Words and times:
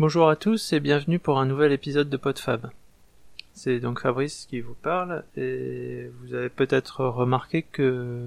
Bonjour 0.00 0.30
à 0.30 0.36
tous 0.36 0.72
et 0.72 0.80
bienvenue 0.80 1.18
pour 1.18 1.38
un 1.38 1.44
nouvel 1.44 1.72
épisode 1.72 2.08
de 2.08 2.16
PodFab. 2.16 2.70
C'est 3.52 3.80
donc 3.80 4.00
Fabrice 4.00 4.46
qui 4.48 4.62
vous 4.62 4.72
parle 4.72 5.24
et 5.36 6.10
vous 6.22 6.32
avez 6.32 6.48
peut-être 6.48 7.04
remarqué 7.04 7.60
que 7.60 8.26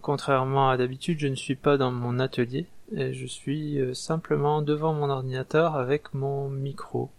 contrairement 0.00 0.70
à 0.70 0.76
d'habitude 0.76 1.18
je 1.18 1.26
ne 1.26 1.34
suis 1.34 1.56
pas 1.56 1.76
dans 1.76 1.90
mon 1.90 2.20
atelier 2.20 2.66
et 2.94 3.12
je 3.12 3.26
suis 3.26 3.80
euh, 3.80 3.94
simplement 3.94 4.62
devant 4.62 4.94
mon 4.94 5.10
ordinateur 5.10 5.74
avec 5.74 6.14
mon 6.14 6.48
micro. 6.48 7.10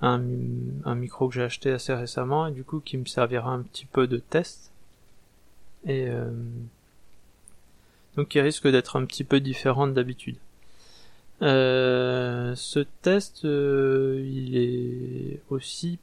Un, 0.00 0.18
micro 0.94 1.26
que 1.26 1.34
j'ai 1.34 1.42
acheté 1.42 1.72
assez 1.72 1.92
récemment 1.92 2.46
et 2.46 2.52
du 2.52 2.62
coup 2.62 2.78
qui 2.78 2.96
me 2.98 3.06
servira 3.06 3.50
un 3.50 3.62
petit 3.62 3.86
peu 3.86 4.06
de 4.06 4.18
test. 4.18 4.70
Et 5.86 6.06
euh, 6.06 6.30
donc 8.14 8.28
qui 8.28 8.40
risque 8.40 8.68
d'être 8.68 8.94
un 8.94 9.06
petit 9.06 9.24
peu 9.24 9.40
différent 9.40 9.88
d'habitude. 9.88 10.36
Euh, 11.44 12.54
ce 12.54 12.80
test, 13.02 13.44
euh, 13.44 14.24
il 14.24 14.56
est 14.56 15.40
aussi 15.50 15.98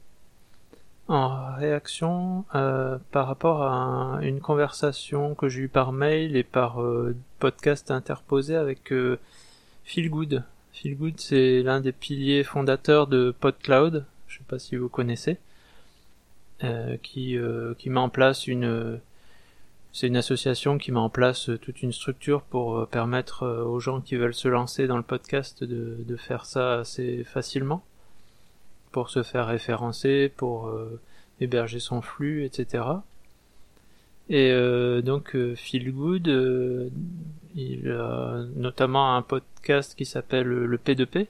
en 1.08 1.56
réaction 1.56 2.44
euh, 2.54 2.96
par 3.10 3.26
rapport 3.26 3.62
à 3.64 4.20
une 4.22 4.40
conversation 4.40 5.34
que 5.34 5.48
j'ai 5.48 5.62
eue 5.62 5.68
par 5.68 5.90
mail 5.90 6.36
et 6.36 6.44
par 6.44 6.80
podcast 7.40 7.90
interposé 7.90 8.54
avec 8.54 8.94
Phil 9.84 10.10
Good. 10.10 10.44
Phil 10.72 10.96
Good, 10.96 11.18
c'est 11.18 11.62
l'un 11.62 11.80
des 11.80 11.92
piliers 11.92 12.44
fondateurs 12.44 13.08
de 13.08 13.34
PodCloud, 13.40 14.04
je 14.28 14.38
sais 14.38 14.44
pas 14.46 14.60
si 14.60 14.76
vous 14.76 14.88
connaissez, 14.88 15.38
qui, 17.02 17.36
qui 17.78 17.90
met 17.90 18.00
en 18.00 18.08
place 18.08 18.46
une 18.46 19.00
c'est 19.92 20.06
une 20.06 20.16
association 20.16 20.78
qui 20.78 20.90
met 20.90 20.98
en 20.98 21.10
place 21.10 21.50
euh, 21.50 21.58
toute 21.58 21.82
une 21.82 21.92
structure 21.92 22.42
pour 22.42 22.78
euh, 22.78 22.86
permettre 22.86 23.42
euh, 23.42 23.62
aux 23.62 23.78
gens 23.78 24.00
qui 24.00 24.16
veulent 24.16 24.34
se 24.34 24.48
lancer 24.48 24.86
dans 24.86 24.96
le 24.96 25.02
podcast 25.02 25.62
de, 25.64 26.16
faire 26.16 26.46
ça 26.46 26.78
assez 26.80 27.24
facilement, 27.24 27.84
pour 28.90 29.10
se 29.10 29.22
faire 29.22 29.46
référencer, 29.46 30.30
pour 30.36 30.72
héberger 31.40 31.80
son 31.80 32.00
flux, 32.02 32.44
etc. 32.44 32.84
Et 34.28 34.52
donc 35.02 35.34
Phil 35.56 35.90
Good, 35.90 36.92
il 37.56 37.90
a 37.90 38.44
notamment 38.54 39.16
un 39.16 39.22
podcast 39.22 39.94
qui 39.96 40.04
s'appelle 40.04 40.46
le 40.46 40.76
P2P, 40.76 41.26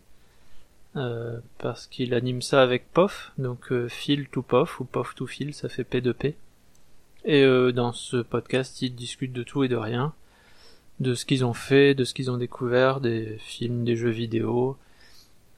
parce 1.59 1.87
qu'il 1.87 2.13
anime 2.13 2.43
ça 2.43 2.61
avec 2.61 2.93
POF, 2.93 3.33
donc 3.39 3.73
Phil 3.89 4.29
to 4.29 4.43
POF 4.43 4.81
ou 4.81 4.85
POF 4.85 5.15
to 5.15 5.27
Phil, 5.27 5.55
ça 5.55 5.69
fait 5.69 5.89
P2P. 5.89 6.35
Et 7.25 7.43
euh, 7.45 7.73
dans 7.73 7.93
ce 7.93 8.17
podcast, 8.17 8.83
ils 8.83 8.95
discutent 8.95 9.33
de 9.33 9.43
tout 9.43 9.65
et 9.65 9.69
de 9.69 9.77
rien, 9.77 10.13
de 11.01 11.15
ce 11.15 11.25
qu'ils 11.25 11.45
ont 11.45 11.55
fait, 11.55 11.95
de 11.95 12.05
ce 12.05 12.15
qu'ils 12.15 12.31
ont 12.31 12.37
découvert, 12.37 13.01
des 13.01 13.37
films, 13.39 13.85
des 13.85 13.97
jeux 13.97 14.11
vidéo, 14.11 14.77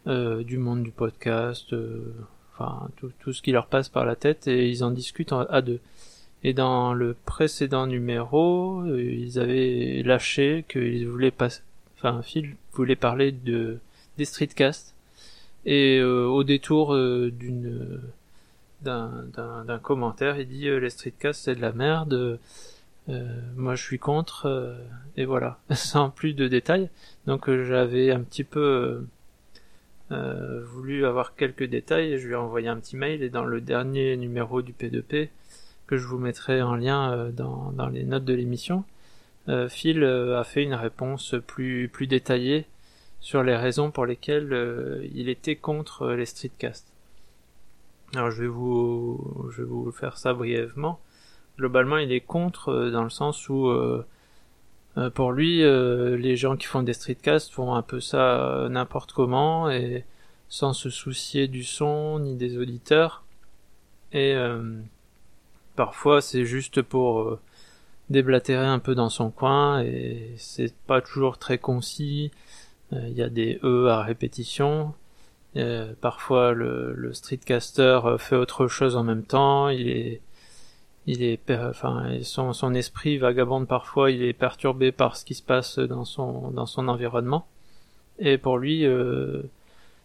euh, 0.06 0.42
du 0.42 0.58
monde 0.58 0.82
du 0.82 0.90
podcast, 0.90 1.72
euh, 1.72 2.14
enfin 2.52 2.88
tout, 2.96 3.10
tout, 3.20 3.32
ce 3.32 3.40
qui 3.40 3.52
leur 3.52 3.66
passe 3.66 3.88
par 3.88 4.04
la 4.04 4.16
tête, 4.16 4.46
et 4.46 4.68
ils 4.68 4.84
en 4.84 4.90
discutent 4.90 5.32
à 5.32 5.62
deux. 5.62 5.80
Et 6.42 6.52
dans 6.52 6.92
le 6.92 7.16
précédent 7.24 7.86
numéro, 7.86 8.80
euh, 8.82 9.02
ils 9.02 9.38
avaient 9.38 10.02
lâché 10.04 10.66
qu'ils 10.68 11.08
voulaient 11.08 11.30
pas, 11.30 11.48
enfin 11.96 12.20
Phil 12.22 12.56
voulait 12.72 12.96
parler 12.96 13.32
de 13.32 13.78
des 14.18 14.26
streetcasts, 14.26 14.94
et 15.64 15.98
euh, 15.98 16.26
au 16.26 16.44
détour 16.44 16.94
d'une 16.94 18.00
d'un 18.84 19.78
commentaire, 19.82 20.38
il 20.38 20.48
dit 20.48 20.68
euh, 20.68 20.78
les 20.78 20.90
streetcasts 20.90 21.44
c'est 21.44 21.54
de 21.54 21.60
la 21.60 21.72
merde, 21.72 22.38
euh, 23.08 23.40
moi 23.56 23.74
je 23.74 23.82
suis 23.82 23.98
contre, 23.98 24.46
euh, 24.46 24.77
et 25.16 25.24
voilà, 25.24 25.58
sans 25.70 26.10
plus 26.10 26.34
de 26.34 26.46
détails. 26.48 26.90
Donc 27.27 27.50
j'avais 27.50 28.10
un 28.10 28.20
petit 28.20 28.44
peu 28.44 29.06
voulu 30.10 31.06
avoir 31.06 31.34
quelques 31.34 31.64
détails, 31.64 32.12
et 32.12 32.18
je 32.18 32.28
lui 32.28 32.34
ai 32.34 32.36
envoyé 32.36 32.68
un 32.68 32.77
petit 32.77 32.96
mail, 32.96 33.22
et 33.24 33.30
dans 33.30 33.44
le 33.44 33.60
dernier 33.60 34.16
numéro 34.16 34.62
du 34.62 34.72
P2P, 34.72 35.28
que 35.88 35.96
je 35.96 36.06
vous 36.06 36.18
mettrai 36.18 36.62
en 36.62 36.77
lien 36.77 37.30
dans, 37.30 37.72
dans 37.72 37.89
les 37.89 38.05
notes 38.05 38.24
de 38.24 38.34
l'émission, 38.34 38.84
Phil 39.68 40.05
a 40.05 40.45
fait 40.45 40.62
une 40.62 40.74
réponse 40.74 41.34
plus, 41.48 41.89
plus 41.89 42.06
détaillée 42.06 42.66
sur 43.20 43.42
les 43.42 43.56
raisons 43.56 43.90
pour 43.90 44.06
lesquelles 44.06 45.02
il 45.12 45.28
était 45.28 45.56
contre 45.56 46.12
les 46.12 46.27
streetcasts. 46.27 46.93
Alors 48.14 48.30
je 48.30 48.42
vais 48.42 48.48
vous, 48.48 49.51
je 49.51 49.63
vais 49.63 49.69
vous 49.69 49.91
faire 49.91 50.19
ça 50.19 50.35
brièvement. 50.35 51.01
Globalement, 51.58 51.98
il 51.98 52.13
est 52.13 52.20
contre 52.20 52.69
euh, 52.70 52.91
dans 52.91 53.02
le 53.02 53.11
sens 53.11 53.48
où 53.48 53.69
euh, 53.69 54.05
euh, 54.98 55.11
pour 55.11 55.33
lui, 55.33 55.58
les 55.63 56.36
gens 56.36 56.57
qui 56.57 56.67
font 56.67 56.83
des 56.83 56.92
streetcasts 56.92 57.52
font 57.52 57.75
un 57.75 57.83
peu 57.83 58.01
ça 58.01 58.69
n'importe 58.70 59.13
comment 59.13 59.69
et 59.70 60.05
sans 60.48 60.73
se 60.73 60.91
soucier 60.91 61.48
du 61.48 61.64
son 61.64 62.20
ni 62.20 62.36
des 62.36 62.58
auditeurs. 62.58 63.25
Et 64.13 64.36
parfois, 65.75 66.20
c'est 66.20 66.45
juste 66.45 66.81
pour 66.83 67.39
déblatérer 68.08 68.67
un 68.67 68.79
peu 68.79 68.95
dans 68.95 69.08
son 69.08 69.31
coin 69.31 69.83
et 69.83 70.33
c'est 70.36 70.73
pas 70.86 71.01
toujours 71.01 71.39
très 71.39 71.58
concis. 71.58 72.31
Il 72.92 73.14
y 73.14 73.23
a 73.23 73.29
des 73.29 73.58
e 73.64 73.89
à 73.89 74.02
répétition 74.02 74.95
euh, 75.56 75.92
parfois 76.00 76.52
le, 76.52 76.94
le, 76.94 77.12
streetcaster 77.12 78.00
euh, 78.04 78.18
fait 78.18 78.36
autre 78.36 78.66
chose 78.66 78.96
en 78.96 79.04
même 79.04 79.24
temps. 79.24 79.68
Il 79.68 79.88
est, 79.88 80.20
il 81.06 81.22
est, 81.22 81.50
enfin, 81.50 82.18
son, 82.22 82.52
son 82.52 82.74
esprit 82.74 83.18
vagabonde 83.18 83.68
parfois. 83.68 84.10
Il 84.10 84.22
est 84.22 84.32
perturbé 84.32 84.90
par 84.92 85.16
ce 85.16 85.24
qui 85.24 85.34
se 85.34 85.42
passe 85.42 85.78
dans 85.78 86.04
son 86.04 86.50
dans 86.50 86.66
son 86.66 86.88
environnement. 86.88 87.46
Et 88.18 88.38
pour 88.38 88.58
lui, 88.58 88.86
euh, 88.86 89.42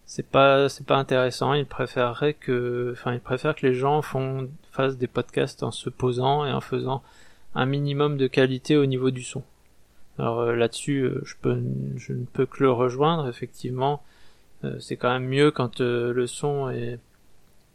c'est 0.05 0.27
pas 0.27 0.69
c'est 0.69 0.85
pas 0.85 0.97
intéressant. 0.97 1.53
Il 1.53 1.66
préférerait 1.66 2.35
que, 2.35 2.91
enfin, 2.93 3.13
il 3.13 3.19
préfère 3.21 3.55
que 3.55 3.66
les 3.67 3.73
gens 3.73 4.01
font 4.01 4.49
fassent 4.71 4.97
des 4.97 5.07
podcasts 5.07 5.63
en 5.63 5.71
se 5.71 5.89
posant 5.89 6.45
et 6.45 6.51
en 6.51 6.61
faisant 6.61 7.03
un 7.55 7.66
minimum 7.66 8.17
de 8.17 8.27
qualité 8.27 8.77
au 8.77 8.85
niveau 8.85 9.11
du 9.11 9.23
son. 9.23 9.43
Alors 10.19 10.45
là-dessus, 10.51 11.09
je 11.23 11.35
peux, 11.41 11.57
je 11.97 12.13
ne 12.13 12.25
peux 12.25 12.45
que 12.45 12.63
le 12.63 12.71
rejoindre. 12.71 13.27
Effectivement, 13.29 14.03
euh, 14.03 14.19
c'est 14.80 14.97
quand 14.97 15.12
même 15.12 15.28
mieux 15.28 15.52
quand 15.52 15.81
euh, 15.81 16.14
le 16.14 16.28
son 16.28 16.70
est, 16.70 17.00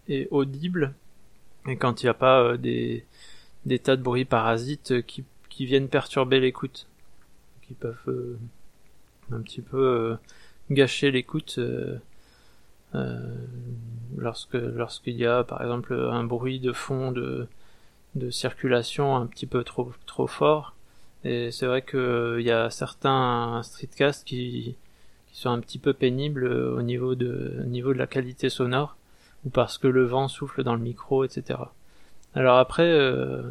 est, 0.08 0.28
audible 0.30 0.94
et 1.66 1.76
quand 1.76 2.02
il 2.02 2.06
n'y 2.06 2.10
a 2.10 2.14
pas 2.14 2.42
euh, 2.42 2.56
des, 2.56 3.06
des 3.64 3.78
tas 3.78 3.96
de 3.96 4.02
bruits 4.02 4.26
parasites 4.26 5.04
qui, 5.06 5.24
qui 5.48 5.64
viennent 5.66 5.88
perturber 5.88 6.40
l'écoute, 6.40 6.86
qui 7.62 7.74
peuvent 7.74 8.38
un 9.32 9.40
petit 9.40 9.62
peu 9.62 10.16
gâcher 10.70 11.10
l'écoute 11.10 11.58
lorsque 14.16 14.54
lorsqu'il 14.54 15.16
y 15.16 15.26
a 15.26 15.44
par 15.44 15.62
exemple 15.62 15.94
un 15.94 16.24
bruit 16.24 16.60
de 16.60 16.72
fond 16.72 17.10
de, 17.10 17.48
de 18.14 18.30
circulation 18.30 19.16
un 19.16 19.26
petit 19.26 19.46
peu 19.46 19.64
trop 19.64 19.92
trop 20.06 20.26
fort. 20.26 20.74
Et 21.24 21.50
c'est 21.50 21.66
vrai 21.66 21.80
que 21.80 22.36
il 22.38 22.46
y 22.46 22.50
a 22.50 22.68
certains 22.68 23.62
streetcasts 23.62 24.26
qui 24.26 24.76
qui 25.34 25.40
sont 25.40 25.50
un 25.50 25.58
petit 25.58 25.80
peu 25.80 25.92
pénibles 25.92 26.44
euh, 26.44 26.76
au 26.76 26.82
niveau 26.82 27.16
de, 27.16 27.56
au 27.60 27.66
niveau 27.66 27.92
de 27.92 27.98
la 27.98 28.06
qualité 28.06 28.48
sonore, 28.48 28.96
ou 29.44 29.50
parce 29.50 29.78
que 29.78 29.88
le 29.88 30.04
vent 30.04 30.28
souffle 30.28 30.62
dans 30.62 30.74
le 30.76 30.80
micro, 30.80 31.24
etc. 31.24 31.58
Alors 32.36 32.56
après, 32.58 32.86
euh, 32.86 33.42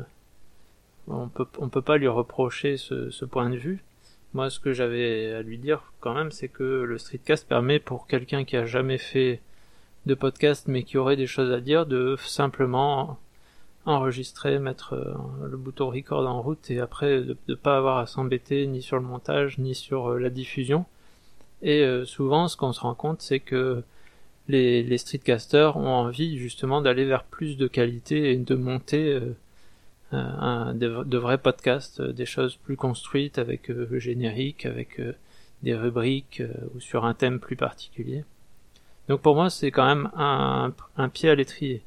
on 1.09 1.27
peut, 1.27 1.45
on 1.59 1.67
peut 1.67 1.81
pas 1.81 1.97
lui 1.97 2.07
reprocher 2.07 2.77
ce, 2.77 3.09
ce 3.09 3.25
point 3.25 3.49
de 3.49 3.57
vue. 3.57 3.83
Moi, 4.33 4.49
ce 4.49 4.61
que 4.61 4.71
j'avais 4.71 5.33
à 5.33 5.41
lui 5.41 5.57
dire 5.57 5.91
quand 5.99 6.13
même, 6.13 6.31
c'est 6.31 6.47
que 6.47 6.63
le 6.63 6.97
streetcast 6.97 7.49
permet 7.49 7.79
pour 7.79 8.07
quelqu'un 8.07 8.45
qui 8.45 8.55
a 8.55 8.65
jamais 8.65 8.97
fait 8.97 9.41
de 10.05 10.15
podcast 10.15 10.69
mais 10.69 10.83
qui 10.83 10.97
aurait 10.97 11.17
des 11.17 11.27
choses 11.27 11.51
à 11.51 11.59
dire 11.59 11.85
de 11.85 12.15
simplement 12.17 13.19
enregistrer, 13.85 14.57
mettre 14.57 14.93
euh, 14.93 15.47
le 15.49 15.57
bouton 15.57 15.89
record 15.89 16.25
en 16.25 16.41
route 16.41 16.71
et 16.71 16.79
après 16.79 17.21
de 17.21 17.35
ne 17.49 17.55
pas 17.55 17.75
avoir 17.75 17.97
à 17.97 18.05
s'embêter 18.05 18.67
ni 18.67 18.81
sur 18.81 18.95
le 18.97 19.03
montage 19.03 19.57
ni 19.57 19.75
sur 19.75 20.17
la 20.17 20.29
diffusion 20.29 20.85
et 21.63 21.81
euh, 21.81 22.05
souvent, 22.05 22.47
ce 22.47 22.57
qu'on 22.57 22.73
se 22.73 22.81
rend 22.81 22.93
compte, 22.93 23.21
c'est 23.21 23.39
que 23.39 23.83
les, 24.47 24.83
les 24.83 24.97
streetcasters 24.97 25.77
ont 25.77 25.87
envie 25.87 26.37
justement 26.37 26.81
d'aller 26.81 27.05
vers 27.05 27.23
plus 27.23 27.57
de 27.57 27.67
qualité 27.67 28.31
et 28.31 28.37
de 28.37 28.55
monter 28.55 29.13
euh, 29.13 29.33
un, 30.11 30.73
de, 30.75 31.17
vrais 31.17 31.37
podcasts, 31.37 32.01
euh, 32.01 32.13
des 32.13 32.25
choses 32.25 32.57
plus 32.57 32.75
construites 32.75 33.39
avec 33.39 33.69
le 33.69 33.99
générique, 33.99 34.65
avec 34.65 35.01
des 35.63 35.75
rubriques 35.75 36.43
ou 36.75 36.79
sur 36.79 37.05
un 37.05 37.13
thème 37.13 37.39
plus 37.39 37.55
particulier. 37.55 38.25
Donc 39.07 39.21
pour 39.21 39.35
moi, 39.35 39.49
c'est 39.49 39.71
quand 39.71 39.85
même 39.85 40.09
un, 40.15 40.73
un 40.97 41.09
pied 41.09 41.29
à 41.29 41.35
l'étrier. 41.35 41.81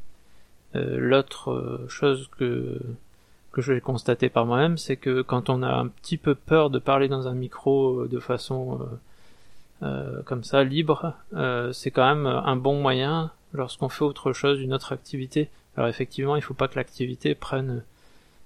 L'autre 0.74 1.86
chose 1.88 2.28
que 2.38 2.78
que 3.56 3.62
je 3.62 3.72
vais 3.72 3.80
constater 3.80 4.28
par 4.28 4.44
moi-même, 4.44 4.76
c'est 4.76 4.98
que 4.98 5.22
quand 5.22 5.48
on 5.48 5.62
a 5.62 5.72
un 5.72 5.88
petit 5.88 6.18
peu 6.18 6.34
peur 6.34 6.68
de 6.68 6.78
parler 6.78 7.08
dans 7.08 7.26
un 7.26 7.32
micro 7.32 8.06
de 8.06 8.20
façon 8.20 8.78
euh, 8.82 8.84
comme 9.80 10.44
ça, 10.44 10.64
libre, 10.64 11.14
euh, 11.34 11.72
c'est 11.72 11.90
quand 11.90 12.06
même 12.06 12.26
un 12.26 12.56
bon 12.56 12.80
moyen 12.80 13.30
lorsqu'on 13.52 13.88
fait 13.88 14.04
autre 14.04 14.32
chose, 14.32 14.60
une 14.60 14.72
autre 14.72 14.92
activité. 14.92 15.50
Alors 15.76 15.88
effectivement, 15.88 16.36
il 16.36 16.42
faut 16.42 16.54
pas 16.54 16.68
que 16.68 16.76
l'activité 16.76 17.34
prenne 17.34 17.82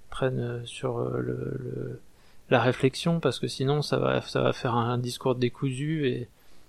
prenne 0.09 0.61
sur 0.65 0.99
euh, 0.99 1.19
le, 1.19 2.01
la 2.49 2.61
réflexion 2.61 3.19
parce 3.19 3.39
que 3.39 3.47
sinon 3.47 3.81
ça 3.81 3.97
va 3.97 4.21
ça 4.21 4.41
va 4.41 4.53
faire 4.53 4.75
un 4.75 4.97
discours 4.97 5.35
décousu 5.35 6.07
et 6.07 6.27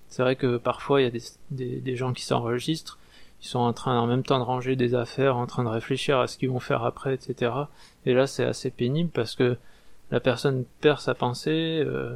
C'est 0.09 0.23
vrai 0.23 0.37
que 0.37 0.59
parfois 0.59 1.01
il 1.01 1.05
y 1.05 1.07
a 1.07 1.11
des, 1.11 1.23
des, 1.51 1.81
des 1.81 1.97
gens 1.97 2.13
qui 2.13 2.23
s'enregistrent, 2.23 2.99
ils 3.43 3.49
sont 3.49 3.59
en 3.59 3.73
train 3.73 3.99
en 3.99 4.07
même 4.07 4.23
temps 4.23 4.39
de 4.39 4.45
ranger 4.45 4.77
des 4.77 4.95
affaires, 4.95 5.37
en 5.37 5.47
train 5.47 5.65
de 5.65 5.69
réfléchir 5.69 6.19
à 6.21 6.27
ce 6.29 6.39
qu'ils 6.39 6.51
vont 6.51 6.61
faire 6.61 6.85
après, 6.85 7.15
etc. 7.15 7.53
Et 8.07 8.15
là 8.15 8.27
c'est 8.27 8.45
assez 8.45 8.71
pénible 8.71 9.11
parce 9.11 9.35
que 9.35 9.57
la 10.13 10.21
personne 10.21 10.65
perd 10.81 11.01
sa 11.01 11.15
pensée, 11.15 11.83
euh, 11.85 12.15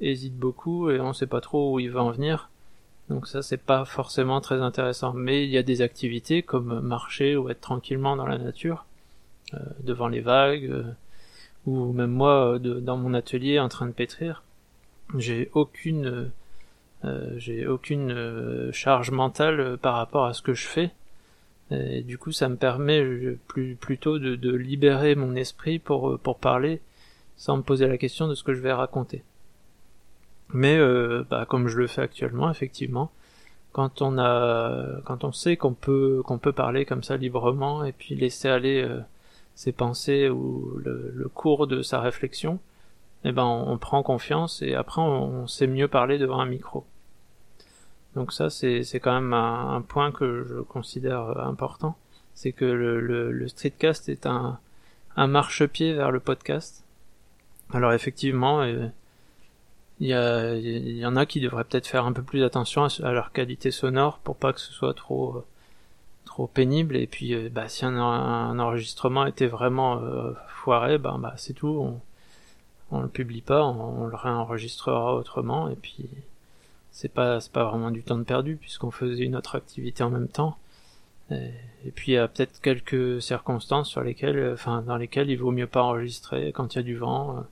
hésite 0.00 0.36
beaucoup 0.36 0.90
et 0.90 1.00
on 1.00 1.12
sait 1.12 1.26
pas 1.26 1.40
trop 1.40 1.74
où 1.74 1.80
il 1.80 1.90
va 1.90 2.02
en 2.02 2.10
venir. 2.10 2.50
Donc 3.08 3.26
ça 3.26 3.42
c'est 3.42 3.56
pas 3.56 3.84
forcément 3.84 4.40
très 4.40 4.60
intéressant. 4.60 5.12
Mais 5.12 5.44
il 5.44 5.50
y 5.50 5.58
a 5.58 5.62
des 5.62 5.82
activités 5.82 6.42
comme 6.42 6.80
marcher 6.80 7.36
ou 7.36 7.50
être 7.50 7.60
tranquillement 7.60 8.16
dans 8.16 8.26
la 8.26 8.38
nature, 8.38 8.86
euh, 9.54 9.58
devant 9.82 10.08
les 10.08 10.20
vagues, 10.20 10.66
euh, 10.66 10.84
ou 11.66 11.92
même 11.92 12.10
moi 12.10 12.58
de, 12.58 12.80
dans 12.80 12.96
mon 12.96 13.14
atelier 13.14 13.58
en 13.58 13.68
train 13.68 13.86
de 13.86 13.92
pétrir. 13.92 14.42
J'ai 15.16 15.50
aucune 15.54 16.30
euh, 17.04 17.32
j'ai 17.38 17.66
aucune 17.66 18.12
euh, 18.12 18.72
charge 18.72 19.10
mentale 19.10 19.60
euh, 19.60 19.76
par 19.76 19.94
rapport 19.94 20.26
à 20.26 20.34
ce 20.34 20.42
que 20.42 20.54
je 20.54 20.66
fais. 20.66 20.90
Et 21.70 22.02
du 22.02 22.18
coup, 22.18 22.32
ça 22.32 22.48
me 22.48 22.56
permet 22.56 23.00
plus, 23.46 23.76
plutôt 23.76 24.18
de, 24.18 24.34
de, 24.34 24.52
libérer 24.52 25.14
mon 25.14 25.36
esprit 25.36 25.78
pour, 25.78 26.18
pour 26.18 26.40
parler 26.40 26.80
sans 27.36 27.58
me 27.58 27.62
poser 27.62 27.86
la 27.86 27.96
question 27.96 28.26
de 28.26 28.34
ce 28.34 28.42
que 28.42 28.54
je 28.54 28.60
vais 28.60 28.72
raconter. 28.72 29.22
Mais 30.52 30.76
euh, 30.78 31.24
bah, 31.30 31.46
comme 31.48 31.68
je 31.68 31.78
le 31.78 31.86
fais 31.86 32.02
actuellement, 32.02 32.50
effectivement, 32.50 33.10
quand 33.72 34.02
on 34.02 34.18
a, 34.18 35.00
quand 35.04 35.24
on 35.24 35.32
sait 35.32 35.56
qu'on 35.56 35.74
peut, 35.74 36.22
qu'on 36.24 36.38
peut 36.38 36.52
parler 36.52 36.84
comme 36.84 37.02
ça 37.02 37.16
librement 37.16 37.84
et 37.84 37.92
puis 37.92 38.14
laisser 38.14 38.48
aller 38.48 38.82
euh, 38.82 39.00
ses 39.54 39.72
pensées 39.72 40.28
ou 40.28 40.76
le, 40.84 41.12
le, 41.14 41.28
cours 41.28 41.66
de 41.66 41.82
sa 41.82 42.00
réflexion, 42.00 42.58
eh 43.24 43.32
ben 43.32 43.44
on, 43.44 43.78
prend 43.78 44.02
confiance 44.02 44.62
et 44.62 44.74
après 44.74 45.00
on, 45.02 45.42
on, 45.42 45.46
sait 45.46 45.66
mieux 45.66 45.88
parler 45.88 46.18
devant 46.18 46.40
un 46.40 46.46
micro. 46.46 46.84
Donc 48.16 48.32
ça 48.32 48.50
c'est 48.50 48.82
c'est 48.82 48.98
quand 48.98 49.14
même 49.14 49.32
un, 49.34 49.76
un, 49.76 49.82
point 49.82 50.10
que 50.10 50.44
je 50.48 50.60
considère 50.62 51.22
euh, 51.38 51.44
important, 51.44 51.96
c'est 52.34 52.52
que 52.52 52.64
le, 52.64 53.00
le, 53.00 53.30
le, 53.30 53.48
streetcast 53.48 54.08
est 54.08 54.26
un 54.26 54.58
un 55.16 55.26
marchepied 55.26 55.92
vers 55.92 56.10
le 56.10 56.20
podcast. 56.20 56.84
Alors 57.72 57.92
effectivement, 57.92 58.62
euh, 58.62 58.88
il 60.00 60.96
y, 60.96 61.04
en 61.04 61.16
a 61.16 61.26
qui 61.26 61.40
devraient 61.40 61.64
peut-être 61.64 61.86
faire 61.86 62.06
un 62.06 62.12
peu 62.12 62.22
plus 62.22 62.42
attention 62.42 62.86
à, 63.02 63.12
leur 63.12 63.32
qualité 63.32 63.70
sonore 63.70 64.18
pour 64.18 64.34
pas 64.36 64.54
que 64.54 64.60
ce 64.60 64.72
soit 64.72 64.94
trop 64.94 65.36
euh, 65.36 65.44
trop 66.24 66.46
pénible. 66.46 66.96
Et 66.96 67.06
puis 67.06 67.34
euh, 67.34 67.50
bah, 67.50 67.68
si 67.68 67.84
un, 67.84 68.58
enregistrement 68.58 69.26
était 69.26 69.46
vraiment 69.46 70.00
euh, 70.02 70.32
foiré 70.48 70.96
ben 70.98 71.18
bah 71.18 71.34
c'est 71.36 71.52
tout. 71.52 72.00
On, 72.90 73.00
le 73.02 73.08
publie 73.08 73.42
pas 73.42 73.64
on, 73.64 74.02
on, 74.02 74.06
le 74.06 74.16
réenregistrera 74.16 75.14
autrement. 75.14 75.68
Et 75.68 75.76
puis 75.76 76.08
c'est 76.92 77.12
pas 77.12 77.40
c'est 77.40 77.52
pas 77.52 77.64
vraiment 77.64 77.90
du 77.90 78.02
temps 78.02 78.18
de 78.18 78.24
perdu 78.24 78.56
puisqu'on 78.56 78.90
faisait 78.90 79.24
une 79.24 79.36
autre 79.36 79.56
activité 79.56 80.02
en 80.02 80.10
même 80.10 80.28
temps. 80.28 80.56
Et, 81.30 81.50
et 81.84 81.90
puis 81.90 82.12
il 82.12 82.14
y 82.14 82.18
a 82.18 82.26
peut-être 82.26 82.60
quelques 82.62 83.20
circonstances 83.20 83.90
sur 83.90 84.02
lesquelles 84.02 84.50
enfin 84.54 84.80
dans 84.80 84.96
lesquelles 84.96 85.30
il 85.30 85.36
vaut 85.36 85.52
mieux 85.52 85.66
pas 85.66 85.82
enregistrer 85.82 86.52
quand 86.52 86.74
il 86.74 86.78
y 86.78 86.80
a 86.80 86.84
du 86.84 86.96
vent 86.96 87.44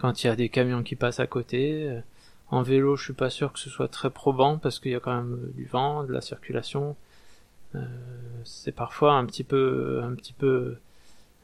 quand 0.00 0.24
il 0.24 0.28
y 0.28 0.30
a 0.30 0.36
des 0.36 0.48
camions 0.48 0.82
qui 0.82 0.96
passent 0.96 1.20
à 1.20 1.26
côté. 1.26 2.00
En 2.48 2.62
vélo, 2.62 2.96
je 2.96 3.04
suis 3.04 3.12
pas 3.12 3.28
sûr 3.28 3.52
que 3.52 3.58
ce 3.58 3.68
soit 3.68 3.88
très 3.88 4.08
probant 4.08 4.56
parce 4.56 4.80
qu'il 4.80 4.92
y 4.92 4.94
a 4.94 5.00
quand 5.00 5.14
même 5.14 5.52
du 5.54 5.66
vent, 5.66 6.04
de 6.04 6.12
la 6.12 6.22
circulation. 6.22 6.96
Euh, 7.74 7.84
c'est 8.44 8.72
parfois 8.72 9.12
un 9.12 9.26
petit 9.26 9.44
peu, 9.44 10.00
un 10.02 10.14
petit 10.14 10.32
peu 10.32 10.78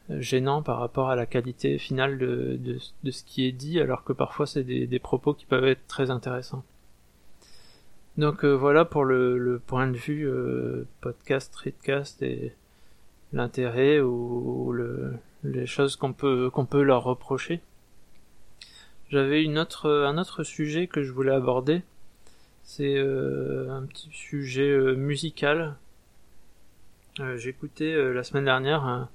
gênant 0.09 0.63
par 0.63 0.79
rapport 0.79 1.09
à 1.09 1.15
la 1.15 1.27
qualité 1.27 1.77
finale 1.77 2.17
de, 2.17 2.57
de, 2.59 2.79
de 3.03 3.11
ce 3.11 3.23
qui 3.23 3.45
est 3.45 3.51
dit, 3.51 3.79
alors 3.79 4.03
que 4.03 4.11
parfois 4.13 4.47
c'est 4.47 4.63
des, 4.63 4.87
des, 4.87 4.99
propos 4.99 5.33
qui 5.33 5.45
peuvent 5.45 5.65
être 5.65 5.85
très 5.87 6.09
intéressants. 6.09 6.63
Donc 8.17 8.43
euh, 8.43 8.53
voilà 8.53 8.85
pour 8.85 9.05
le, 9.05 9.37
le, 9.37 9.59
point 9.59 9.87
de 9.87 9.97
vue 9.97 10.27
euh, 10.27 10.87
podcast, 11.01 11.53
streetcast 11.53 12.23
et 12.23 12.53
l'intérêt 13.33 13.99
ou, 13.99 14.65
ou 14.67 14.71
le, 14.71 15.13
les 15.43 15.67
choses 15.67 15.95
qu'on 15.95 16.13
peut 16.13 16.49
qu'on 16.49 16.65
peut 16.65 16.81
leur 16.81 17.03
reprocher. 17.03 17.61
J'avais 19.09 19.41
une 19.41 19.57
autre, 19.57 19.89
un 19.89 20.17
autre 20.17 20.43
sujet 20.43 20.87
que 20.87 21.01
je 21.01 21.13
voulais 21.13 21.31
aborder. 21.31 21.81
C'est 22.63 22.97
euh, 22.97 23.71
un 23.71 23.83
petit 23.83 24.09
sujet 24.11 24.69
euh, 24.69 24.95
musical. 24.95 25.75
Euh, 27.21 27.37
écouté 27.39 27.93
euh, 27.93 28.11
la 28.11 28.23
semaine 28.23 28.43
dernière 28.43 28.83
un, 28.83 29.09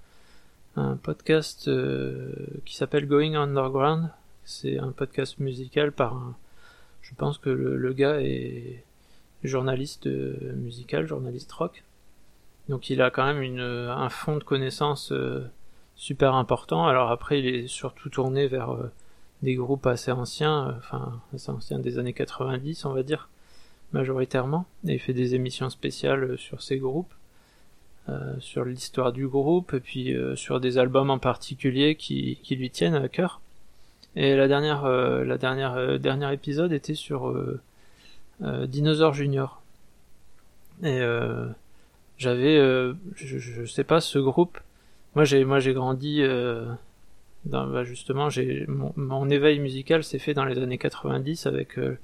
un 0.77 0.97
podcast 0.97 1.69
euh, 1.69 2.33
qui 2.65 2.75
s'appelle 2.75 3.07
Going 3.07 3.35
Underground. 3.35 4.09
C'est 4.45 4.79
un 4.79 4.93
podcast 4.93 5.39
musical 5.39 5.93
par 5.93 6.15
un. 6.15 6.37
Je 7.03 7.15
pense 7.15 7.37
que 7.37 7.51
le, 7.51 7.77
le 7.77 7.93
gars 7.93 8.23
est 8.23 8.83
journaliste 9.45 10.07
euh, 10.07 10.55
musical, 10.55 11.07
journaliste 11.07 11.53
rock. 11.53 11.85
Donc 12.71 12.89
il 12.89 13.03
a 13.03 13.11
quand 13.11 13.27
même 13.27 13.43
une, 13.43 13.61
un 13.61 14.09
fond 14.09 14.39
de 14.39 14.45
connaissances 14.45 15.13
super 15.97 16.35
important. 16.35 16.87
Alors 16.87 17.11
après, 17.11 17.41
il 17.41 17.47
est 17.47 17.67
surtout 17.67 18.09
tourné 18.09 18.47
vers 18.47 18.71
des 19.43 19.55
groupes 19.55 19.87
assez 19.87 20.13
anciens, 20.13 20.69
euh, 20.69 20.73
enfin 20.79 21.21
assez 21.35 21.51
anciens 21.51 21.79
des 21.79 21.99
années 21.99 22.13
90 22.13 22.85
on 22.85 22.93
va 22.93 23.03
dire, 23.03 23.29
majoritairement, 23.93 24.67
et 24.87 24.95
il 24.95 24.99
fait 24.99 25.13
des 25.13 25.35
émissions 25.35 25.71
spéciales 25.71 26.25
euh, 26.25 26.37
sur 26.37 26.63
ces 26.63 26.79
groupes, 26.79 27.13
euh, 28.09 28.35
sur 28.41 28.65
l'histoire 28.65 29.13
du 29.13 29.29
groupe, 29.29 29.75
et 29.75 29.81
puis 29.81 30.15
sur 30.35 30.61
des 30.61 30.79
albums 30.79 31.11
en 31.11 31.19
particulier 31.19 31.95
qui, 31.95 32.39
qui 32.43 32.57
lui 32.57 32.71
tiennent 32.71 32.95
à 32.95 33.09
cœur. 33.09 33.41
Et 34.17 34.37
la 34.37 34.49
dernière, 34.49 34.85
euh, 34.85 35.25
la 35.25 35.39
dernière, 35.39 35.99
dernier 35.99 36.33
épisode 36.33 36.73
était 36.73 36.95
sur 36.95 37.35
Dinosaur 38.41 39.15
Junior. 39.15 39.63
Et 40.83 41.01
j'avais, 42.19 42.57
je, 43.15 43.39
je 43.39 43.65
sais 43.65 43.85
pas, 43.85 44.01
ce 44.01 44.19
groupe. 44.19 44.59
Moi 45.15 45.25
j'ai, 45.25 45.45
moi 45.45 45.61
j'ai 45.61 45.75
grandi 45.75 46.23
dans, 47.45 47.67
bah 47.67 47.85
justement, 47.85 48.31
j'ai 48.31 48.65
mon, 48.69 49.29
éveil 49.29 49.59
musical 49.59 50.05
s'est 50.05 50.19
fait 50.19 50.35
dans 50.35 50.45
les 50.45 50.59
années 50.59 50.79
90 50.79 51.47
avec 51.47 51.79
euh, 51.79 51.99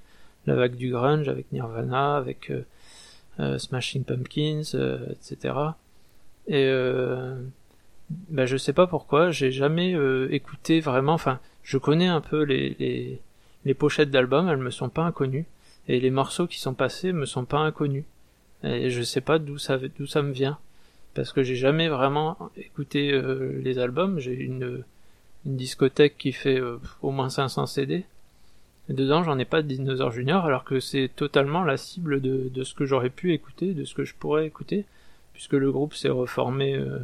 la 0.46 0.56
vague 0.56 0.74
du 0.74 0.90
grunge, 0.90 1.28
avec 1.28 1.50
Nirvana, 1.52 2.16
avec 2.16 2.50
euh, 2.50 2.64
euh, 3.38 3.58
Smashing 3.58 4.04
Pumpkins, 4.04 4.62
etc. 5.12 5.54
Et 6.48 6.66
bah, 8.30 8.46
je 8.46 8.56
sais 8.56 8.72
pas 8.72 8.86
pourquoi, 8.86 9.30
j'ai 9.30 9.52
jamais 9.52 9.94
écouté 10.30 10.80
vraiment. 10.80 11.12
Enfin, 11.12 11.40
je 11.62 11.76
connais 11.78 12.06
un 12.06 12.22
peu 12.22 12.42
les, 12.42 13.20
les, 13.64 13.74
pochettes 13.74 14.10
d'albums, 14.10 14.48
elles 14.48 14.56
me 14.56 14.70
sont 14.70 14.88
pas 14.88 15.02
inconnues, 15.02 15.44
et 15.88 16.00
les 16.00 16.10
morceaux 16.10 16.46
qui 16.46 16.58
sont 16.58 16.72
passés 16.72 17.12
me 17.12 17.26
sont 17.26 17.44
pas 17.44 17.58
inconnus. 17.58 18.04
Et 18.64 18.90
je 18.90 19.02
sais 19.02 19.20
pas 19.20 19.38
d'où 19.38 19.58
ça 19.58 19.78
d'où 19.78 20.06
ça 20.06 20.22
me 20.22 20.32
vient, 20.32 20.58
parce 21.14 21.32
que 21.32 21.42
j'ai 21.42 21.54
jamais 21.54 21.88
vraiment 21.88 22.50
écouté 22.56 23.12
les 23.62 23.78
albums. 23.78 24.18
J'ai 24.18 24.34
une 24.34 24.84
une 25.46 25.56
discothèque 25.56 26.18
qui 26.18 26.32
fait 26.32 26.60
euh, 26.60 26.78
au 27.02 27.10
moins 27.10 27.28
500 27.28 27.66
CD. 27.66 28.04
Et 28.88 28.94
dedans, 28.94 29.22
j'en 29.22 29.38
ai 29.38 29.44
pas 29.44 29.62
de 29.62 29.68
Dinosaur 29.68 30.10
Junior, 30.10 30.46
alors 30.46 30.64
que 30.64 30.80
c'est 30.80 31.10
totalement 31.14 31.62
la 31.62 31.76
cible 31.76 32.20
de, 32.20 32.64
ce 32.64 32.74
que 32.74 32.86
j'aurais 32.86 33.10
pu 33.10 33.34
écouter, 33.34 33.74
de 33.74 33.84
ce 33.84 33.94
que 33.94 34.04
je 34.04 34.14
pourrais 34.14 34.46
écouter, 34.46 34.86
puisque 35.34 35.52
le 35.52 35.70
groupe 35.70 35.94
s'est 35.94 36.08
reformé 36.08 36.74
euh, 36.74 36.98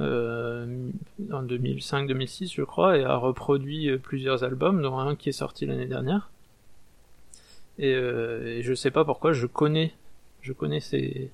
euh, 0.00 0.90
en 1.32 1.42
2005-2006, 1.42 2.54
je 2.54 2.62
crois, 2.62 2.98
et 2.98 3.04
a 3.04 3.16
reproduit 3.16 3.96
plusieurs 3.98 4.44
albums, 4.44 4.80
dont 4.80 4.96
un 4.98 5.16
qui 5.16 5.28
est 5.28 5.32
sorti 5.32 5.66
l'année 5.66 5.86
dernière. 5.86 6.30
Et, 7.78 7.90
et, 7.90 8.62
je 8.62 8.74
sais 8.74 8.92
pas 8.92 9.04
pourquoi, 9.04 9.32
je 9.32 9.46
connais, 9.46 9.92
je 10.40 10.52
connais 10.52 10.80
ces, 10.80 11.32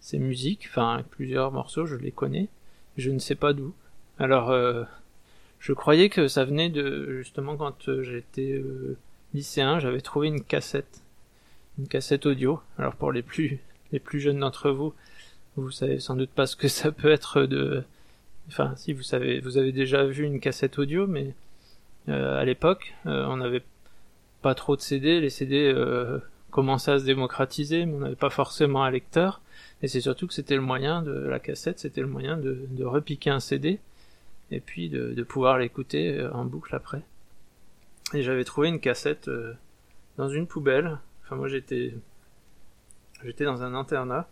ces 0.00 0.18
musiques, 0.18 0.66
enfin 0.70 1.02
plusieurs 1.10 1.52
morceaux, 1.52 1.84
je 1.84 1.96
les 1.96 2.10
connais, 2.10 2.48
je 2.96 3.10
ne 3.10 3.18
sais 3.18 3.34
pas 3.34 3.52
d'où. 3.52 3.74
Alors 4.18 4.50
je 5.64 5.72
croyais 5.72 6.10
que 6.10 6.28
ça 6.28 6.44
venait 6.44 6.68
de 6.68 7.22
justement 7.22 7.56
quand 7.56 7.88
euh, 7.88 8.02
j'étais 8.02 8.52
euh, 8.52 8.98
lycéen, 9.32 9.78
j'avais 9.78 10.02
trouvé 10.02 10.28
une 10.28 10.42
cassette, 10.42 11.00
une 11.78 11.88
cassette 11.88 12.26
audio. 12.26 12.60
Alors 12.76 12.94
pour 12.96 13.12
les 13.12 13.22
plus 13.22 13.60
les 13.90 13.98
plus 13.98 14.20
jeunes 14.20 14.40
d'entre 14.40 14.70
vous, 14.70 14.92
vous 15.56 15.70
savez 15.70 16.00
sans 16.00 16.16
doute 16.16 16.28
pas 16.28 16.46
ce 16.46 16.56
que 16.56 16.68
ça 16.68 16.92
peut 16.92 17.10
être 17.10 17.44
de, 17.44 17.82
enfin 18.48 18.74
si 18.76 18.92
vous 18.92 19.02
savez, 19.02 19.40
vous 19.40 19.56
avez 19.56 19.72
déjà 19.72 20.04
vu 20.04 20.24
une 20.24 20.38
cassette 20.38 20.78
audio, 20.78 21.06
mais 21.06 21.34
euh, 22.10 22.38
à 22.38 22.44
l'époque, 22.44 22.94
on 23.06 23.38
n'avait 23.38 23.62
pas 24.42 24.54
trop 24.54 24.76
de 24.76 24.82
CD, 24.82 25.18
les 25.18 25.30
CD 25.30 25.74
commençaient 26.50 26.92
à 26.92 26.98
se 26.98 27.06
démocratiser, 27.06 27.86
mais 27.86 27.94
on 27.94 28.00
n'avait 28.00 28.16
pas 28.16 28.28
forcément 28.28 28.84
un 28.84 28.90
lecteur. 28.90 29.40
Et 29.82 29.88
c'est 29.88 30.02
surtout 30.02 30.26
que 30.26 30.34
c'était 30.34 30.56
le 30.56 30.60
moyen 30.60 31.00
de 31.00 31.12
la 31.12 31.38
cassette, 31.38 31.78
c'était 31.78 32.02
le 32.02 32.06
moyen 32.06 32.36
de, 32.36 32.66
de 32.70 32.84
repiquer 32.84 33.30
un 33.30 33.40
CD 33.40 33.80
et 34.54 34.60
puis 34.60 34.88
de, 34.88 35.22
pouvoir 35.22 35.58
l'écouter 35.58 36.18
euh, 36.18 36.32
en 36.32 36.44
boucle 36.44 36.74
après. 36.74 37.02
Et 38.12 38.22
j'avais 38.22 38.44
trouvé 38.44 38.68
une 38.68 38.80
cassette 38.80 39.28
euh, 39.28 39.54
dans 40.16 40.28
une 40.28 40.46
poubelle. 40.46 40.98
Enfin 41.22 41.36
moi 41.36 41.48
j'étais 41.48 41.94
j'étais 43.24 43.44
dans 43.44 43.62
un 43.62 43.74
internat 43.74 44.28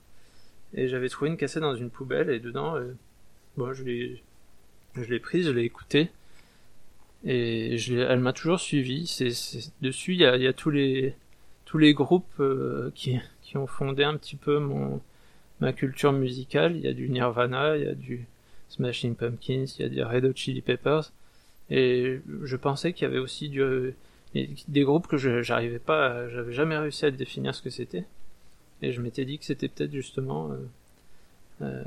et 0.75 0.89
j'avais 0.89 1.09
trouvé 1.09 1.31
une 1.31 1.37
cassette 1.37 1.63
dans 1.63 1.75
une 1.75 1.91
poubelle 1.91 2.31
et 2.31 2.39
dedans 2.39 2.77
euh, 2.77 2.95
bon 3.57 3.73
je 3.73 3.83
l'ai 3.83 4.23
je 4.95 5.05
l'ai 5.05 5.19
prise, 5.19 5.47
je 5.47 5.53
l'ai 5.53 5.65
écoutée 5.65 6.11
et 7.25 7.77
elle 7.77 8.21
m'a 8.21 8.33
toujours 8.33 8.61
suivi. 8.61 9.05
Dessus 9.81 10.13
il 10.13 10.21
y 10.21 10.27
a, 10.27 10.53
tous 10.53 10.71
les 10.71 11.15
tous 11.65 11.79
les 11.79 11.95
groupes 11.95 12.43
qui, 12.95 13.19
qui 13.41 13.57
ont 13.57 13.67
fondé 13.67 14.05
un 14.05 14.17
petit 14.17 14.37
peu 14.37 14.59
mon 14.59 15.01
ma 15.61 15.73
culture 15.73 16.13
musicale. 16.13 16.77
Il 16.77 16.83
y 16.83 16.89
a 16.89 16.93
du 16.93 17.09
Nirvana, 17.09 17.77
il 17.77 17.85
y 17.85 17.89
a 17.89 17.95
du 17.95 18.27
Smashing 18.73 19.15
Pumpkins, 19.15 19.67
il 19.79 19.83
y 19.83 19.85
a 19.85 19.89
des 19.89 20.03
Red 20.03 20.25
Hot 20.25 20.35
Chili 20.35 20.63
Peppers. 20.63 21.13
Et 21.71 22.21
je 22.43 22.57
pensais 22.57 22.93
qu'il 22.93 23.05
y 23.05 23.11
avait 23.11 23.19
aussi 23.19 23.49
du, 23.49 23.95
des 24.35 24.83
groupes 24.83 25.07
que 25.07 25.17
j'arrivais 25.17 25.79
pas, 25.79 26.29
j'avais 26.29 26.53
jamais 26.53 26.77
réussi 26.77 27.07
à 27.07 27.11
définir 27.11 27.55
ce 27.55 27.63
que 27.63 27.71
c'était. 27.71 28.05
Et 28.83 28.93
je 28.93 29.01
m'étais 29.01 29.25
dit 29.25 29.39
que 29.39 29.45
c'était 29.45 29.69
peut-être 29.69 29.93
justement 29.93 30.51
euh, 30.51 30.57
euh, 31.63 31.85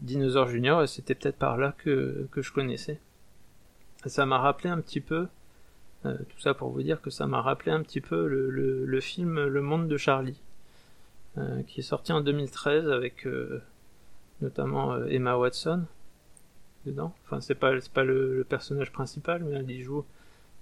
Dinosaur 0.00 0.48
Junior 0.48 0.82
et 0.82 0.86
c'était 0.86 1.14
peut-être 1.14 1.36
par 1.36 1.56
là 1.56 1.74
que, 1.78 2.26
que 2.32 2.42
je 2.42 2.52
connaissais. 2.52 2.98
ça 4.06 4.26
m'a 4.26 4.38
rappelé 4.38 4.70
un 4.70 4.80
petit 4.80 5.00
peu, 5.00 5.28
euh, 6.04 6.16
tout 6.28 6.40
ça 6.40 6.54
pour 6.54 6.70
vous 6.70 6.82
dire 6.82 7.00
que 7.00 7.10
ça 7.10 7.26
m'a 7.26 7.40
rappelé 7.40 7.70
un 7.70 7.82
petit 7.82 8.00
peu 8.00 8.26
le, 8.26 8.50
le, 8.84 9.00
film 9.00 9.44
Le 9.44 9.62
Monde 9.62 9.86
de 9.86 9.96
Charlie, 9.96 10.40
euh, 11.38 11.62
qui 11.62 11.80
est 11.80 11.84
sorti 11.84 12.12
en 12.12 12.20
2013 12.20 12.88
avec 12.90 13.26
euh, 13.26 13.62
notamment 14.40 15.04
Emma 15.06 15.36
Watson 15.36 15.84
dedans. 16.86 17.14
Enfin, 17.24 17.40
c'est 17.40 17.54
pas, 17.54 17.80
c'est 17.80 17.92
pas 17.92 18.04
le, 18.04 18.44
personnage 18.48 18.92
principal, 18.92 19.44
mais 19.44 19.74
y 19.74 19.82
joue 19.82 20.04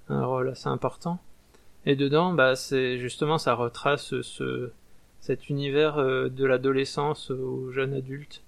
un 0.08 0.24
rôle 0.24 0.48
assez 0.48 0.68
important. 0.68 1.18
Et 1.86 1.96
dedans, 1.96 2.32
bah, 2.32 2.56
c'est 2.56 2.98
justement, 2.98 3.38
ça 3.38 3.54
retrace 3.54 4.20
ce, 4.20 4.70
cet 5.20 5.48
univers 5.50 5.98
euh, 5.98 6.28
de 6.28 6.44
l'adolescence 6.44 7.30
au 7.30 7.70
jeune 7.70 7.94
adulte 7.94 8.42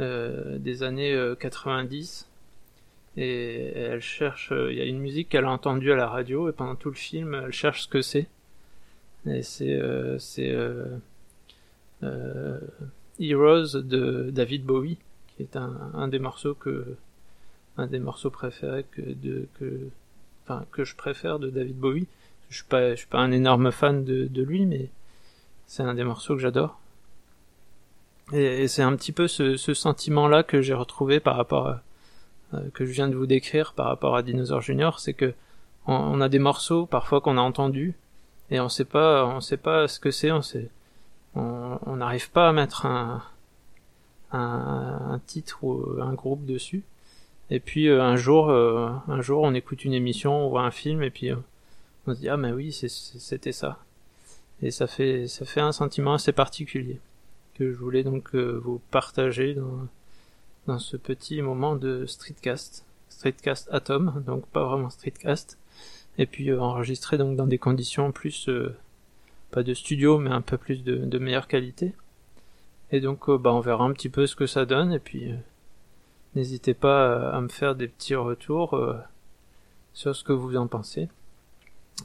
euh, 0.00 0.58
des 0.58 0.82
années 0.82 1.16
90 1.38 2.28
euh, 3.16 3.20
et 3.20 3.72
elle 3.76 4.00
cherche 4.00 4.52
il 4.52 4.76
y 4.76 4.80
a 4.80 4.84
une 4.84 4.98
musique 4.98 5.28
qu'elle 5.28 5.44
a 5.44 5.50
entendue 5.50 5.92
à 5.92 5.96
la 5.96 6.08
radio 6.08 6.48
et 6.48 6.52
pendant 6.52 6.74
tout 6.74 6.88
le 6.88 6.96
film 6.96 7.34
elle 7.34 7.52
cherche 7.52 7.82
ce 7.82 7.88
que 7.88 8.02
c'est 8.02 8.26
et 9.26 9.42
c'est 9.42 9.78
Heroes 13.20 13.80
de 13.82 14.30
David 14.32 14.64
Bowie 14.64 14.98
qui 15.36 15.42
est 15.42 15.56
un, 15.56 15.90
un 15.94 16.08
des 16.08 16.18
morceaux 16.18 16.54
que 16.54 16.96
un 17.76 17.86
des 17.86 17.98
morceaux 17.98 18.30
préférés 18.30 18.84
que 18.92 19.02
de 19.02 19.48
que 19.58 19.88
enfin 20.44 20.64
que 20.72 20.84
je 20.84 20.94
préfère 20.94 21.38
de 21.38 21.50
David 21.50 21.76
Bowie 21.76 22.06
je 22.50 22.56
suis 22.56 22.64
pas 22.64 22.90
je 22.90 22.96
suis 22.96 23.06
pas 23.06 23.18
un 23.18 23.32
énorme 23.32 23.72
fan 23.72 24.04
de, 24.04 24.26
de 24.26 24.42
lui 24.42 24.66
mais 24.66 24.90
c'est 25.66 25.82
un 25.82 25.94
des 25.94 26.04
morceaux 26.04 26.34
que 26.34 26.40
j'adore. 26.40 26.78
Et, 28.32 28.68
c'est 28.68 28.82
un 28.82 28.96
petit 28.96 29.12
peu 29.12 29.28
ce, 29.28 29.56
ce 29.56 29.74
sentiment-là 29.74 30.42
que 30.42 30.62
j'ai 30.62 30.74
retrouvé 30.74 31.20
par 31.20 31.36
rapport 31.36 31.68
à, 31.68 31.82
euh, 32.54 32.70
que 32.72 32.86
je 32.86 32.92
viens 32.92 33.08
de 33.08 33.16
vous 33.16 33.26
décrire 33.26 33.74
par 33.74 33.86
rapport 33.86 34.16
à 34.16 34.22
Dinosaur 34.22 34.60
Junior, 34.60 35.00
c'est 35.00 35.14
que 35.14 35.34
on, 35.86 36.20
a 36.22 36.30
des 36.30 36.38
morceaux 36.38 36.86
parfois 36.86 37.20
qu'on 37.20 37.36
a 37.36 37.42
entendus 37.42 37.94
et 38.50 38.58
on 38.60 38.70
sait 38.70 38.86
pas, 38.86 39.26
on 39.26 39.40
sait 39.40 39.58
pas 39.58 39.86
ce 39.86 40.00
que 40.00 40.10
c'est, 40.10 40.32
on 40.32 40.40
sait, 40.40 40.70
on 41.34 41.96
n'arrive 41.96 42.30
pas 42.30 42.48
à 42.48 42.52
mettre 42.52 42.86
un, 42.86 43.22
un, 44.34 45.20
titre 45.26 45.64
ou 45.64 46.00
un 46.00 46.14
groupe 46.14 46.44
dessus. 46.44 46.82
Et 47.50 47.60
puis 47.60 47.88
euh, 47.88 48.02
un 48.02 48.16
jour, 48.16 48.50
euh, 48.50 48.90
un 49.08 49.20
jour, 49.20 49.42
on 49.42 49.54
écoute 49.54 49.84
une 49.84 49.92
émission, 49.92 50.46
on 50.46 50.48
voit 50.48 50.62
un 50.62 50.70
film 50.70 51.02
et 51.02 51.10
puis 51.10 51.30
on 52.06 52.14
se 52.14 52.20
dit 52.20 52.28
ah 52.28 52.36
mais 52.36 52.52
oui, 52.52 52.72
c'était 52.72 53.52
ça. 53.52 53.78
Et 54.62 54.70
ça 54.70 54.86
fait 54.86 55.26
ça 55.28 55.44
fait 55.44 55.60
un 55.60 55.72
sentiment 55.72 56.14
assez 56.14 56.32
particulier 56.32 57.00
que 57.54 57.72
je 57.72 57.76
voulais 57.76 58.02
donc 58.02 58.34
euh, 58.34 58.60
vous 58.62 58.80
partager 58.90 59.56
dans 60.66 60.78
ce 60.78 60.96
petit 60.96 61.40
moment 61.42 61.76
de 61.76 62.06
streetcast. 62.06 62.84
Streetcast 63.08 63.68
atom 63.72 64.22
donc 64.26 64.46
pas 64.48 64.64
vraiment 64.64 64.90
streetcast. 64.90 65.58
Et 66.18 66.26
puis 66.26 66.50
euh, 66.50 66.60
enregistré 66.60 67.18
donc 67.18 67.36
dans 67.36 67.46
des 67.46 67.58
conditions 67.58 68.12
plus 68.12 68.48
euh, 68.48 68.76
pas 69.50 69.62
de 69.62 69.74
studio 69.74 70.18
mais 70.18 70.30
un 70.30 70.42
peu 70.42 70.58
plus 70.58 70.82
de 70.82 71.18
meilleure 71.18 71.48
qualité 71.48 71.94
et 72.94 73.00
donc 73.00 73.30
bah 73.30 73.52
on 73.52 73.60
verra 73.60 73.84
un 73.84 73.92
petit 73.92 74.08
peu 74.08 74.26
ce 74.26 74.36
que 74.36 74.46
ça 74.46 74.64
donne 74.66 74.92
et 74.92 74.98
puis 74.98 75.32
n'hésitez 76.34 76.74
pas 76.74 77.30
à, 77.30 77.36
à, 77.36 77.40
me 77.40 77.48
faire 77.48 77.74
des 77.74 77.88
petits 77.88 78.14
retours 78.14 78.78
sur 79.92 80.14
ce 80.14 80.24
que 80.24 80.32
vous 80.32 80.56
en 80.56 80.66
pensez 80.66 81.08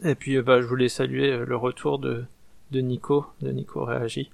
et 0.03 0.15
puis 0.15 0.41
bah 0.41 0.62
je 0.62 0.67
voulais 0.67 0.89
saluer 0.89 1.38
le 1.38 1.55
retour 1.55 2.00
de 2.00 2.25
de 2.72 2.81
Nico, 2.81 3.25
de 3.41 3.51
Nico 3.51 3.84
Réagit. 3.84 4.29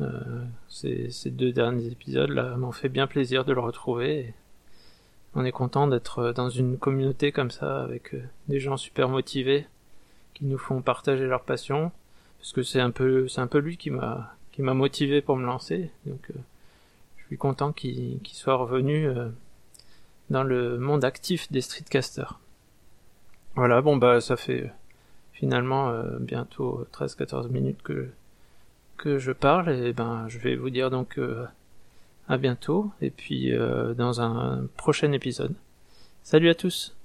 Euh, 0.00 0.44
ces, 0.68 1.10
ces, 1.10 1.30
deux 1.30 1.52
derniers 1.52 1.86
épisodes 1.86 2.28
là 2.28 2.56
m'ont 2.56 2.72
fait 2.72 2.90
bien 2.90 3.06
plaisir 3.06 3.46
de 3.46 3.54
le 3.54 3.60
retrouver. 3.60 4.34
on 5.34 5.44
est 5.44 5.52
content 5.52 5.86
d'être 5.86 6.32
dans 6.32 6.50
une 6.50 6.76
communauté 6.76 7.32
comme 7.32 7.50
ça 7.50 7.82
avec 7.82 8.14
euh, 8.14 8.22
des 8.48 8.60
gens 8.60 8.76
super 8.76 9.08
motivés 9.08 9.66
qui 10.34 10.44
nous 10.44 10.58
font 10.58 10.82
partager 10.82 11.24
leur 11.24 11.44
passion 11.44 11.92
parce 12.38 12.52
que 12.52 12.62
c'est 12.62 12.80
un 12.80 12.90
peu 12.90 13.26
c'est 13.26 13.40
un 13.40 13.46
peu 13.46 13.58
lui 13.58 13.78
qui 13.78 13.90
m'a 13.90 14.34
qui 14.56 14.62
m'a 14.62 14.72
motivé 14.72 15.20
pour 15.20 15.36
me 15.36 15.44
lancer 15.44 15.90
donc 16.06 16.30
euh, 16.30 16.38
je 17.18 17.26
suis 17.26 17.36
content 17.36 17.72
qu'il 17.72 18.20
soit 18.24 18.56
revenu 18.56 19.06
euh, 19.06 19.28
dans 20.30 20.42
le 20.42 20.78
monde 20.78 21.04
actif 21.04 21.52
des 21.52 21.60
streetcasters. 21.60 22.40
Voilà, 23.54 23.82
bon 23.82 23.96
bah 23.96 24.20
ça 24.22 24.36
fait 24.36 24.72
finalement 25.32 25.90
euh, 25.90 26.18
bientôt 26.18 26.86
13-14 26.94 27.50
minutes 27.50 27.82
que 27.82 28.08
que 28.96 29.18
je 29.18 29.32
parle 29.32 29.68
et 29.68 29.92
ben 29.92 30.26
je 30.28 30.38
vais 30.38 30.56
vous 30.56 30.70
dire 30.70 30.90
donc 30.90 31.20
à 32.28 32.38
bientôt 32.38 32.90
et 33.02 33.10
puis 33.10 33.52
dans 33.94 34.22
un 34.22 34.66
prochain 34.78 35.12
épisode. 35.12 35.54
Salut 36.22 36.48
à 36.48 36.54
tous 36.54 36.96